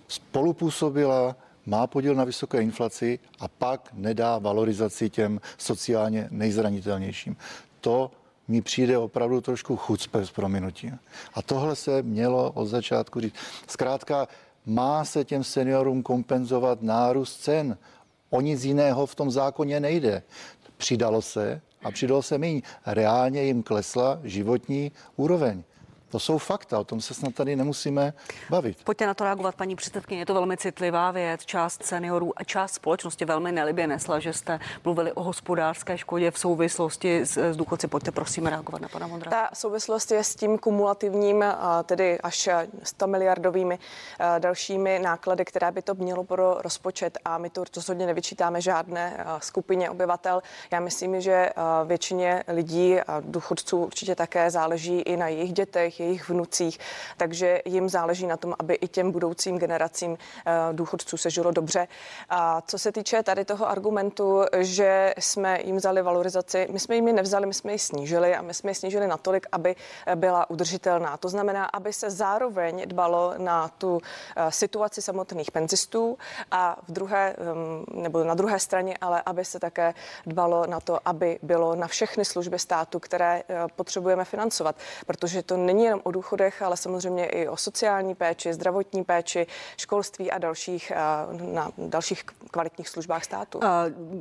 Spolupůsobila 0.07 1.35
má 1.65 1.87
podíl 1.87 2.15
na 2.15 2.23
vysoké 2.23 2.61
inflaci 2.61 3.19
a 3.39 3.47
pak 3.47 3.89
nedá 3.93 4.37
valorizaci 4.37 5.09
těm 5.09 5.41
sociálně 5.57 6.27
nejzranitelnějším. 6.31 7.37
To 7.81 8.11
mi 8.47 8.61
přijde 8.61 8.97
opravdu 8.97 9.41
trošku 9.41 9.75
chucpe 9.75 10.25
s 10.25 10.31
prominutím. 10.31 10.99
A 11.33 11.41
tohle 11.41 11.75
se 11.75 12.01
mělo 12.01 12.51
od 12.51 12.65
začátku 12.65 13.19
říct. 13.19 13.35
Zkrátka, 13.67 14.27
má 14.65 15.05
se 15.05 15.23
těm 15.25 15.43
seniorům 15.43 16.03
kompenzovat 16.03 16.81
nárůst 16.81 17.37
cen. 17.37 17.77
O 18.29 18.41
nic 18.41 18.63
jiného 18.63 19.05
v 19.05 19.15
tom 19.15 19.31
zákoně 19.31 19.79
nejde. 19.79 20.23
Přidalo 20.77 21.21
se 21.21 21.61
a 21.83 21.91
přidalo 21.91 22.21
se 22.21 22.37
méně. 22.37 22.61
Reálně 22.85 23.43
jim 23.43 23.63
klesla 23.63 24.19
životní 24.23 24.91
úroveň. 25.15 25.63
To 26.09 26.19
jsou 26.19 26.37
fakta, 26.37 26.79
o 26.79 26.83
tom 26.83 27.01
se 27.01 27.13
snad 27.13 27.35
tady 27.35 27.55
nemusíme 27.55 28.13
bavit. 28.49 28.83
Pojďte 28.83 29.07
na 29.07 29.13
to 29.13 29.23
reagovat, 29.23 29.55
paní 29.55 29.75
předsedkyně. 29.75 30.21
Je 30.21 30.25
to 30.25 30.33
velmi 30.33 30.57
citlivá 30.57 31.11
věc. 31.11 31.45
Část 31.45 31.85
seniorů 31.85 32.33
a 32.35 32.43
část 32.43 32.73
společnosti 32.73 33.25
velmi 33.25 33.51
nelibě 33.51 33.87
nesla, 33.87 34.19
že 34.19 34.33
jste 34.33 34.59
mluvili 34.83 35.11
o 35.11 35.23
hospodářské 35.23 35.97
škodě 35.97 36.31
v 36.31 36.39
souvislosti 36.39 37.21
s, 37.21 37.37
s 37.37 37.57
důchodci. 37.57 37.87
Pojďte 37.87 38.11
prosím 38.11 38.45
reagovat 38.45 38.81
na 38.81 38.87
pana 38.89 39.07
Mondra. 39.07 39.31
Ta 39.31 39.49
souvislost 39.53 40.11
je 40.11 40.23
s 40.23 40.35
tím 40.35 40.57
kumulativním, 40.57 41.43
tedy 41.83 42.19
až 42.19 42.49
100 42.83 43.07
miliardovými 43.07 43.79
dalšími 44.39 44.99
náklady, 44.99 45.45
které 45.45 45.71
by 45.71 45.81
to 45.81 45.93
mělo 45.93 46.23
pro 46.23 46.57
rozpočet. 46.59 47.17
A 47.25 47.37
my 47.37 47.49
to 47.49 47.63
rozhodně 47.75 48.05
nevyčítáme 48.05 48.61
žádné 48.61 49.25
skupině 49.39 49.89
obyvatel. 49.89 50.41
Já 50.71 50.79
myslím, 50.79 51.21
že 51.21 51.49
většině 51.85 52.43
lidí 52.47 52.99
a 52.99 53.21
důchodců 53.25 53.85
určitě 53.85 54.15
také 54.15 54.51
záleží 54.51 54.99
i 55.01 55.17
na 55.17 55.27
jejich 55.27 55.53
dětech, 55.53 55.94
jejich 55.99 56.29
vnucích, 56.29 56.79
takže 57.17 57.61
jim 57.65 57.89
záleží 57.89 58.27
na 58.27 58.37
tom, 58.37 58.53
aby 58.59 58.73
i 58.73 58.87
těm 58.87 59.11
budoucím 59.11 59.59
generacím 59.59 60.17
eh, 60.17 60.51
důchodců 60.71 61.17
se 61.17 61.29
žilo 61.29 61.51
dobře. 61.51 61.87
A 62.29 62.61
co 62.61 62.79
se 62.79 62.91
týče 62.91 63.23
tady 63.23 63.45
toho 63.45 63.69
argumentu, 63.69 64.43
že 64.59 65.13
jsme 65.19 65.59
jim 65.63 65.75
vzali 65.75 66.01
valorizaci, 66.01 66.67
my 66.71 66.79
jsme 66.79 66.95
jim 66.95 67.07
ji 67.07 67.13
nevzali, 67.13 67.45
my 67.45 67.53
jsme 67.53 67.71
ji 67.71 67.79
snížili 67.79 68.35
a 68.35 68.41
my 68.41 68.53
jsme 68.53 68.71
ji 68.71 68.75
snížili 68.75 69.07
natolik, 69.07 69.47
aby 69.51 69.75
eh, 70.05 70.15
byla 70.15 70.49
udržitelná. 70.49 71.17
To 71.17 71.29
znamená, 71.29 71.65
aby 71.65 71.93
se 71.93 72.09
zároveň 72.09 72.83
dbalo 72.87 73.33
na 73.37 73.67
tu 73.67 74.01
eh, 74.35 74.51
situaci 74.51 75.01
samotných 75.01 75.51
penzistů 75.51 76.17
a 76.51 76.77
v 76.87 76.91
druhé, 76.91 77.35
ehm, 77.37 78.01
nebo 78.01 78.23
na 78.23 78.33
druhé 78.33 78.59
straně, 78.59 78.97
ale 79.01 79.21
aby 79.25 79.45
se 79.45 79.59
také 79.59 79.93
dbalo 80.25 80.67
na 80.67 80.79
to, 80.79 80.99
aby 81.05 81.39
bylo 81.41 81.75
na 81.75 81.87
všechny 81.87 82.25
služby 82.25 82.59
státu, 82.59 82.99
které 82.99 83.43
potřebujeme 83.75 84.25
financovat, 84.25 84.75
protože 85.05 85.43
to 85.43 85.57
není 85.57 85.84
jenom 85.85 86.01
o 86.03 86.11
důchodech, 86.11 86.61
ale 86.61 86.77
samozřejmě 86.77 87.25
i 87.25 87.47
o 87.47 87.57
sociální 87.57 88.15
péči, 88.15 88.53
zdravotní 88.53 89.03
péči, 89.03 89.47
školství 89.77 90.31
a 90.31 90.37
dalších, 90.37 90.91
eh, 90.91 90.97
na 91.53 91.71
dalších 91.77 92.23
kvalitních 92.51 92.89
službách 92.89 93.23
státu. 93.23 93.59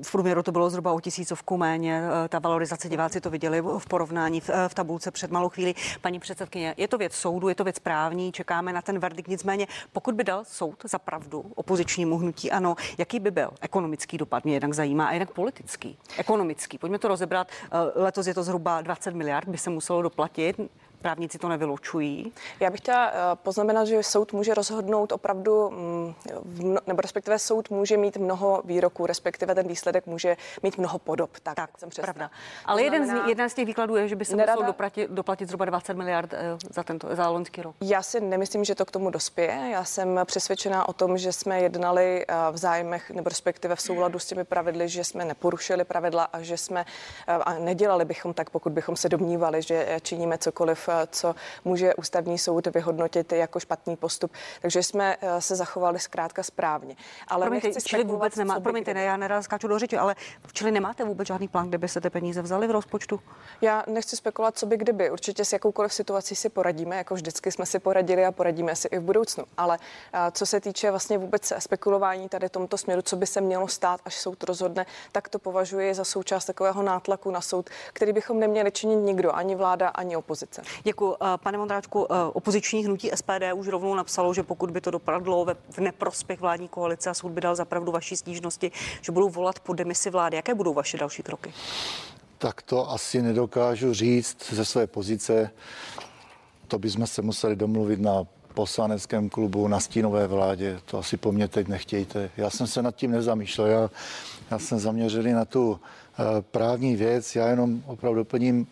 V 0.02 0.12
průměru 0.12 0.42
to 0.42 0.52
bylo 0.52 0.71
zhruba 0.71 0.92
o 0.92 1.00
tisícovku 1.00 1.56
méně. 1.56 2.02
Eh, 2.25 2.28
ta 2.28 2.38
valorizace 2.38 2.88
diváci 2.88 3.21
to 3.21 3.30
viděli 3.30 3.61
v 3.61 3.87
porovnání 3.88 4.40
v, 4.40 4.75
tabulce 4.75 5.11
před 5.11 5.30
malou 5.30 5.49
chvíli. 5.49 5.75
Paní 6.00 6.21
předsedkyně, 6.21 6.75
je 6.76 6.88
to 6.88 6.99
věc 6.99 7.12
soudu, 7.12 7.49
je 7.49 7.54
to 7.54 7.64
věc 7.64 7.78
právní, 7.78 8.33
čekáme 8.33 8.73
na 8.73 8.83
ten 8.83 8.99
verdikt. 8.99 9.28
Nicméně, 9.28 9.66
pokud 9.92 10.14
by 10.14 10.25
dal 10.25 10.44
soud 10.44 10.76
za 10.85 10.99
pravdu 10.99 11.44
opozičnímu 11.54 12.18
hnutí, 12.18 12.50
ano, 12.50 12.75
jaký 12.99 13.21
by 13.21 13.30
byl 13.30 13.50
ekonomický 13.61 14.18
dopad? 14.18 14.44
Mě 14.44 14.54
jednak 14.54 14.75
zajímá 14.75 15.06
a 15.06 15.12
jednak 15.12 15.30
politický. 15.30 15.99
Ekonomický. 16.18 16.78
Pojďme 16.78 16.99
to 16.99 17.09
rozebrat. 17.09 17.49
Eh, 17.64 18.00
letos 18.00 18.26
je 18.26 18.35
to 18.35 18.42
zhruba 18.42 18.80
20 18.80 19.14
miliard, 19.14 19.49
by 19.49 19.59
se 19.59 19.71
muselo 19.71 20.02
doplatit 20.02 20.61
právníci 21.04 21.38
to 21.38 21.49
nevylučují. 21.49 22.32
Já 22.61 22.70
bych 22.70 22.80
chtěla 22.80 23.08
eh, 23.08 23.12
poznamenat, 23.34 23.84
že 23.84 24.02
soud 24.02 24.32
může 24.32 24.54
rozhodnout 24.54 25.12
opravdu, 25.12 25.70
mm, 25.70 26.14
nebo 26.87 27.00
respektive 27.00 27.38
soud 27.38 27.70
může 27.70 27.96
mít 27.96 28.16
mnoho 28.16 28.62
výroků, 28.64 29.06
respektive 29.06 29.54
ten 29.54 29.68
výsledek 29.68 30.06
může 30.06 30.37
mít 30.62 30.78
mnoho 30.78 30.99
podob. 30.99 31.30
Tak, 31.42 31.54
tak 31.54 31.70
jsem 31.78 31.88
pravda. 32.00 32.30
Ale 32.64 32.80
to 32.80 32.84
jeden, 32.84 33.04
znamená, 33.04 33.26
z, 33.26 33.28
jeden 33.28 33.50
z 33.50 33.54
těch 33.54 33.66
výkladů 33.66 33.96
je, 33.96 34.08
že 34.08 34.16
by 34.16 34.25
se 34.25 34.37
nerada, 34.37 34.54
musel 34.54 34.66
doplatit, 34.66 35.11
doplatit 35.11 35.49
zhruba 35.49 35.64
20 35.64 35.94
miliard 35.94 36.32
eh, 36.32 36.38
za, 36.70 36.82
tento, 36.82 37.16
za 37.16 37.28
loňský 37.28 37.62
rok. 37.62 37.76
Já 37.80 38.02
si 38.02 38.20
nemyslím, 38.20 38.64
že 38.64 38.75
to 38.75 38.84
k 38.84 38.90
tomu 38.90 39.11
dospěje. 39.11 39.68
Já 39.73 39.84
jsem 39.84 40.20
přesvědčená 40.25 40.88
o 40.88 40.92
tom, 40.92 41.18
že 41.18 41.32
jsme 41.32 41.61
jednali 41.61 42.25
eh, 42.28 42.34
v 42.52 42.56
zájmech, 42.56 43.11
nebo 43.11 43.28
respektive 43.28 43.76
v 43.76 43.80
souladu 43.80 44.18
s 44.18 44.26
těmi 44.26 44.44
pravidly, 44.44 44.88
že 44.88 45.04
jsme 45.04 45.25
neporušili 45.25 45.84
pravidla 45.84 46.25
a 46.25 46.42
že 46.42 46.56
jsme 46.56 46.84
a 47.26 47.54
nedělali 47.58 48.04
bychom 48.04 48.34
tak, 48.34 48.50
pokud 48.50 48.73
bychom 48.73 48.96
se 48.96 49.08
domnívali, 49.08 49.62
že 49.62 49.99
činíme 50.02 50.38
cokoliv 50.38 50.88
co 51.10 51.34
může 51.64 51.94
ústavní 51.94 52.38
soud 52.38 52.66
vyhodnotit 52.66 53.32
jako 53.32 53.60
špatný 53.60 53.96
postup. 53.96 54.32
Takže 54.62 54.82
jsme 54.82 55.16
eh, 55.20 55.40
se 55.40 55.56
zachovali 55.56 55.98
zkrátka 55.98 56.42
správně. 56.42 56.96
Ale 57.28 57.46
promiňte, 57.46 57.80
čili 57.80 58.04
vůbec 58.04 58.36
nemá, 58.36 58.60
promiňte, 58.60 58.94
ne, 58.94 59.04
já 59.04 59.16
nerad 59.16 59.42
skáču 59.42 59.68
do 59.68 59.78
řeči, 59.78 59.96
ale 59.96 60.16
čili 60.52 60.70
nemáte 60.70 61.04
vůbec 61.04 61.28
žádný 61.28 61.48
plán, 61.48 61.68
kde 61.68 61.78
by 61.78 61.88
se 61.88 62.00
ty 62.00 62.10
peníze 62.10 62.42
vzali 62.42 62.66
v 62.66 62.70
rozpočtu? 62.70 63.20
Já 63.60 63.84
nechci 63.86 64.16
spekulovat, 64.16 64.58
co 64.58 64.66
by 64.66 64.76
kdyby. 64.76 65.10
Určitě 65.10 65.44
s 65.44 65.52
jakoukoliv 65.52 65.94
situací 65.94 66.34
si 66.34 66.48
poradíme, 66.48 66.96
jako 66.96 67.14
vždycky 67.14 67.52
jsme 67.52 67.66
si 67.66 67.78
poradili 67.78 68.24
a 68.24 68.32
poradíme 68.32 68.76
si 68.76 68.88
i 68.88 68.98
v 68.98 69.02
budoucnu. 69.02 69.44
Ale 69.56 69.78
eh, 70.12 70.18
co 70.32 70.46
se 70.46 70.60
týče 70.60 70.90
vlastně 70.90 71.18
vůbec 71.18 71.52
spekulování 71.58 72.28
tady 72.28 72.48
tomto 72.48 72.78
směru, 72.78 73.02
co 73.02 73.16
by 73.16 73.26
se 73.26 73.40
mělo 73.40 73.68
stát, 73.68 74.00
až 74.04 74.14
soud 74.14 74.42
rozhodne, 74.42 74.86
tak 75.12 75.28
to 75.28 75.38
považuji 75.38 75.94
za 75.94 76.04
součást 76.04 76.44
takového 76.44 76.82
nátlaku 76.82 77.30
na 77.30 77.40
soud, 77.40 77.70
který 77.92 78.12
bychom 78.12 78.40
neměli 78.40 78.72
činit 78.72 78.96
nikdo, 78.96 79.32
ani 79.32 79.54
vláda, 79.54 79.88
ani 79.88 80.16
opozice. 80.16 80.62
Děkuji. 80.84 81.16
Eh, 81.22 81.26
pane 81.42 81.58
Mondráčku, 81.58 82.06
eh, 82.12 82.16
opoziční 82.32 82.84
hnutí 82.84 83.10
SPD 83.14 83.52
už 83.54 83.68
rovnou 83.68 83.94
napsalo, 83.94 84.34
že 84.34 84.42
pokud 84.42 84.70
by 84.70 84.80
to 84.80 84.90
dopadlo 84.90 85.46
v 85.70 85.78
neprospěch 85.78 86.40
vládní 86.40 86.68
koalice 86.68 87.10
a 87.10 87.14
soud 87.14 87.32
by 87.32 87.40
dal 87.40 87.54
zapravdu 87.54 87.92
vaší 87.92 88.16
stížnosti, 88.16 88.72
že 89.00 89.12
budou 89.12 89.28
volat 89.28 89.60
po 89.60 89.72
demisi 89.72 90.10
vlády. 90.10 90.36
Jaké 90.36 90.54
budou 90.54 90.74
vaše 90.74 90.98
další 90.98 91.22
kroky? 91.22 91.52
Tak 92.38 92.62
to 92.62 92.90
asi 92.90 93.22
nedokážu 93.22 93.94
říct 93.94 94.52
ze 94.52 94.64
své 94.64 94.86
pozice. 94.86 95.50
To 96.68 96.78
bychom 96.78 97.06
se 97.06 97.22
museli 97.22 97.56
domluvit 97.56 98.00
na 98.00 98.24
poslaneckém 98.54 99.28
klubu, 99.28 99.68
na 99.68 99.80
stínové 99.80 100.26
vládě. 100.26 100.80
To 100.84 100.98
asi 100.98 101.16
po 101.16 101.32
mně 101.32 101.48
teď 101.48 101.68
nechtějte. 101.68 102.30
Já 102.36 102.50
jsem 102.50 102.66
se 102.66 102.82
nad 102.82 102.96
tím 102.96 103.10
nezamýšlel. 103.10 103.66
Já, 103.66 103.90
já 104.50 104.58
jsem 104.58 104.78
zaměřený 104.78 105.32
na 105.32 105.44
tu 105.44 105.70
uh, 105.70 105.78
právní 106.40 106.96
věc. 106.96 107.36
Já 107.36 107.48
jenom 107.48 107.82
opravdu 107.86 108.18
doplním 108.18 108.66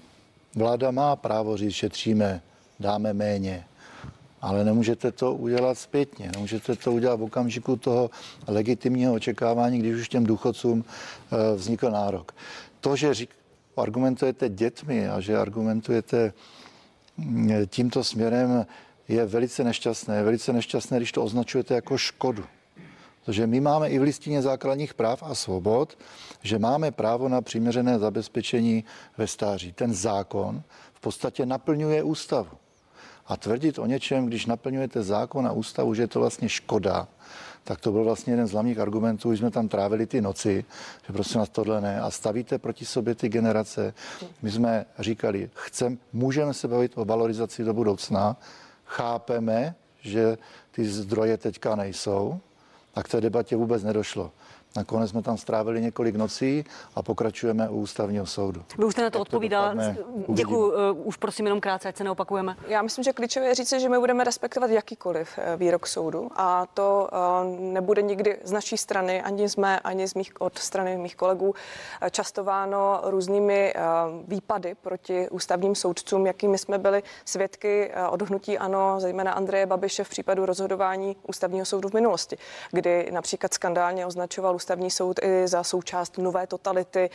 Vláda 0.55 0.91
má 0.91 1.17
právo 1.17 1.57
říct, 1.57 1.75
šetříme, 1.75 2.43
dáme 2.81 3.13
méně, 3.13 3.65
ale 4.41 4.65
nemůžete 4.65 5.13
to 5.13 5.35
udělat 5.35 5.79
zpětně. 5.79 6.31
Nemůžete 6.35 6.77
to 6.77 6.93
udělat 6.93 7.21
v 7.21 7.23
okamžiku 7.23 7.77
toho 7.77 8.11
legitimního 8.47 9.15
očekávání, 9.15 9.79
když 9.79 9.95
už 9.95 10.09
těm 10.09 10.25
důchodcům 10.25 10.85
eh, 10.85 11.57
vznikl 11.57 11.91
nárok. 11.91 12.35
To, 12.81 12.97
že 12.97 13.15
řík, 13.15 13.31
argumentujete 13.77 14.49
dětmi 14.49 15.09
a 15.09 15.21
že 15.21 15.39
argumentujete 15.39 16.33
mm, 17.17 17.51
tímto 17.67 18.05
směrem, 18.05 18.67
je 19.09 19.27
velice 19.27 19.65
nešťastné. 19.65 20.23
Velice 20.23 20.53
nešťastné, 20.53 20.97
když 20.97 21.13
to 21.13 21.25
označujete 21.25 21.75
jako 21.75 21.99
škodu. 21.99 22.45
Protože 23.25 23.47
my 23.47 23.61
máme 23.61 23.88
i 23.88 23.99
v 23.99 24.02
listině 24.02 24.43
základních 24.43 24.95
práv 24.95 25.23
a 25.23 25.35
svobod, 25.35 25.99
že 26.43 26.59
máme 26.59 26.91
právo 26.91 27.29
na 27.29 27.41
přiměřené 27.41 27.99
zabezpečení 27.99 28.85
ve 29.19 29.26
stáří. 29.26 29.73
Ten 29.73 29.95
zákon 29.95 30.62
v 30.95 31.00
podstatě 31.00 31.47
naplňuje 31.47 32.02
ústavu. 32.02 32.50
A 33.26 33.37
tvrdit 33.37 33.79
o 33.79 33.87
něčem, 33.87 34.26
když 34.26 34.47
naplňujete 34.47 35.02
zákon 35.02 35.47
a 35.47 35.52
ústavu, 35.52 35.95
že 35.95 36.02
je 36.02 36.09
to 36.09 36.21
vlastně 36.21 36.49
škoda, 36.49 37.09
tak 37.64 37.81
to 37.81 37.93
byl 37.93 38.05
vlastně 38.05 38.33
jeden 38.33 38.47
z 38.47 38.52
hlavních 38.52 38.79
argumentů, 38.79 39.29
když 39.29 39.41
jsme 39.41 39.50
tam 39.50 39.69
trávili 39.69 40.07
ty 40.07 40.21
noci, 40.21 40.64
že 41.07 41.12
prostě 41.12 41.38
nás 41.38 41.49
tohle 41.49 41.81
ne. 41.81 42.00
A 42.00 42.11
stavíte 42.11 42.59
proti 42.59 42.85
sobě 42.85 43.14
ty 43.14 43.29
generace. 43.29 43.95
My 44.43 44.50
jsme 44.50 44.85
říkali, 44.99 45.50
chcem, 45.55 45.99
můžeme 46.12 46.55
se 46.55 46.69
bavit 46.69 46.93
o 46.95 47.05
valorizaci 47.05 47.64
do 47.64 47.75
budoucna, 47.75 48.37
chápeme, 48.85 49.75
že 50.00 50.38
ty 50.71 50.85
zdroje 50.85 51.37
teďka 51.37 51.76
nejsou, 51.76 52.41
a 52.95 53.03
k 53.03 53.09
té 53.09 53.21
debatě 53.21 53.57
vůbec 53.57 53.83
nedošlo. 53.83 54.33
Nakonec 54.76 55.11
jsme 55.11 55.23
tam 55.23 55.37
strávili 55.37 55.81
několik 55.81 56.17
nocí 56.17 56.64
a 56.95 57.02
pokračujeme 57.02 57.69
u 57.69 57.76
ústavního 57.76 58.26
soudu. 58.26 58.62
Vy 58.79 58.85
už 58.85 58.93
jste 58.93 59.02
na 59.02 59.11
to 59.11 59.21
odpovídal. 59.21 59.75
Děkuji. 60.29 60.73
Uh, 60.73 61.07
už 61.07 61.17
prosím 61.17 61.47
jenom 61.47 61.61
krátce, 61.61 61.88
ať 61.88 61.97
se 61.97 62.05
neopakujeme. 62.05 62.57
Já 62.69 62.83
myslím, 62.83 63.05
že 63.05 63.12
klíčové 63.12 63.47
je 63.47 63.55
říct, 63.55 63.73
že 63.73 63.88
my 63.88 63.99
budeme 63.99 64.25
respektovat 64.25 64.71
jakýkoliv 64.71 65.38
eh, 65.38 65.57
výrok 65.57 65.87
soudu 65.87 66.29
a 66.37 66.67
to 66.67 67.09
uh, 67.12 67.73
nebude 67.73 68.02
nikdy 68.02 68.38
z 68.45 68.52
naší 68.52 68.76
strany, 68.76 69.23
ani 69.23 69.49
z 69.49 69.57
mé, 69.57 69.81
ani 69.81 70.09
z 70.09 70.14
mých, 70.14 70.41
od 70.41 70.59
strany 70.59 70.99
mých 70.99 71.17
kolegů 71.17 71.55
častováno 72.11 73.00
různými 73.05 73.75
uh, 73.75 73.83
výpady 74.29 74.75
proti 74.75 75.29
ústavním 75.31 75.75
soudcům, 75.75 76.26
jakými 76.26 76.59
jsme 76.59 76.79
byli 76.79 77.02
svědky 77.25 77.93
od 78.11 78.23
hnutí 78.23 78.59
ANO, 78.59 79.00
zejména 79.00 79.33
Andreje 79.33 79.67
Babiše 79.67 80.05
v 80.05 80.09
případu 80.09 80.47
rozhodování 80.47 81.17
ústavního 81.29 81.67
soudu 81.67 81.88
v 81.88 81.93
minulosti, 81.93 82.38
kdy 82.71 83.11
například 83.12 83.55
skandálně 83.55 84.07
označoval 84.07 84.55
ústavní 84.62 84.90
soud 84.90 85.21
i 85.23 85.49
za 85.49 85.62
součást 85.62 86.19
nové 86.19 86.47
totality 86.47 87.11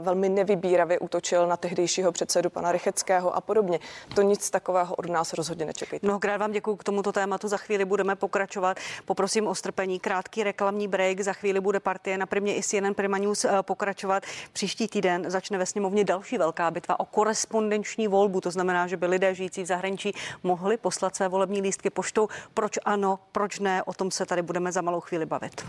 velmi 0.00 0.28
nevybíravě 0.28 0.98
útočil 0.98 1.46
na 1.46 1.56
tehdejšího 1.56 2.12
předsedu 2.12 2.50
pana 2.50 2.72
Rycheckého 2.72 3.36
a 3.36 3.40
podobně. 3.40 3.80
To 4.14 4.22
nic 4.22 4.50
takového 4.50 4.94
od 4.94 5.06
nás 5.06 5.32
rozhodně 5.32 5.64
nečekejte. 5.64 6.06
Mnohokrát 6.06 6.36
vám 6.36 6.52
děkuji 6.52 6.76
k 6.76 6.84
tomuto 6.84 7.12
tématu. 7.12 7.48
Za 7.48 7.56
chvíli 7.56 7.84
budeme 7.84 8.16
pokračovat. 8.16 8.76
Poprosím 9.04 9.46
o 9.46 9.54
strpení. 9.54 10.00
Krátký 10.00 10.44
reklamní 10.44 10.88
break. 10.88 11.20
Za 11.20 11.32
chvíli 11.32 11.60
bude 11.60 11.80
partie 11.80 12.18
na 12.18 12.26
primě 12.26 12.56
i 12.56 12.62
CNN 12.62 12.94
Prima 12.94 13.18
News 13.18 13.44
eh, 13.44 13.50
pokračovat. 13.62 14.22
Příští 14.52 14.88
týden 14.88 15.30
začne 15.30 15.58
ve 15.58 15.66
sněmovně 15.66 16.04
další 16.04 16.38
velká 16.38 16.70
bitva 16.70 17.00
o 17.00 17.04
korespondenční 17.04 18.08
volbu. 18.08 18.40
To 18.40 18.50
znamená, 18.50 18.86
že 18.86 18.96
by 18.96 19.06
lidé 19.06 19.34
žijící 19.34 19.62
v 19.62 19.66
zahraničí 19.66 20.12
mohli 20.42 20.76
poslat 20.76 21.16
své 21.16 21.28
volební 21.28 21.60
lístky 21.60 21.90
poštou. 21.90 22.28
Proč 22.54 22.78
ano, 22.84 23.18
proč 23.32 23.58
ne? 23.58 23.82
O 23.82 23.92
tom 23.92 24.10
se 24.10 24.26
tady 24.26 24.42
budeme 24.42 24.72
za 24.72 24.80
malou 24.80 25.00
chvíli 25.00 25.26
bavit. 25.26 25.64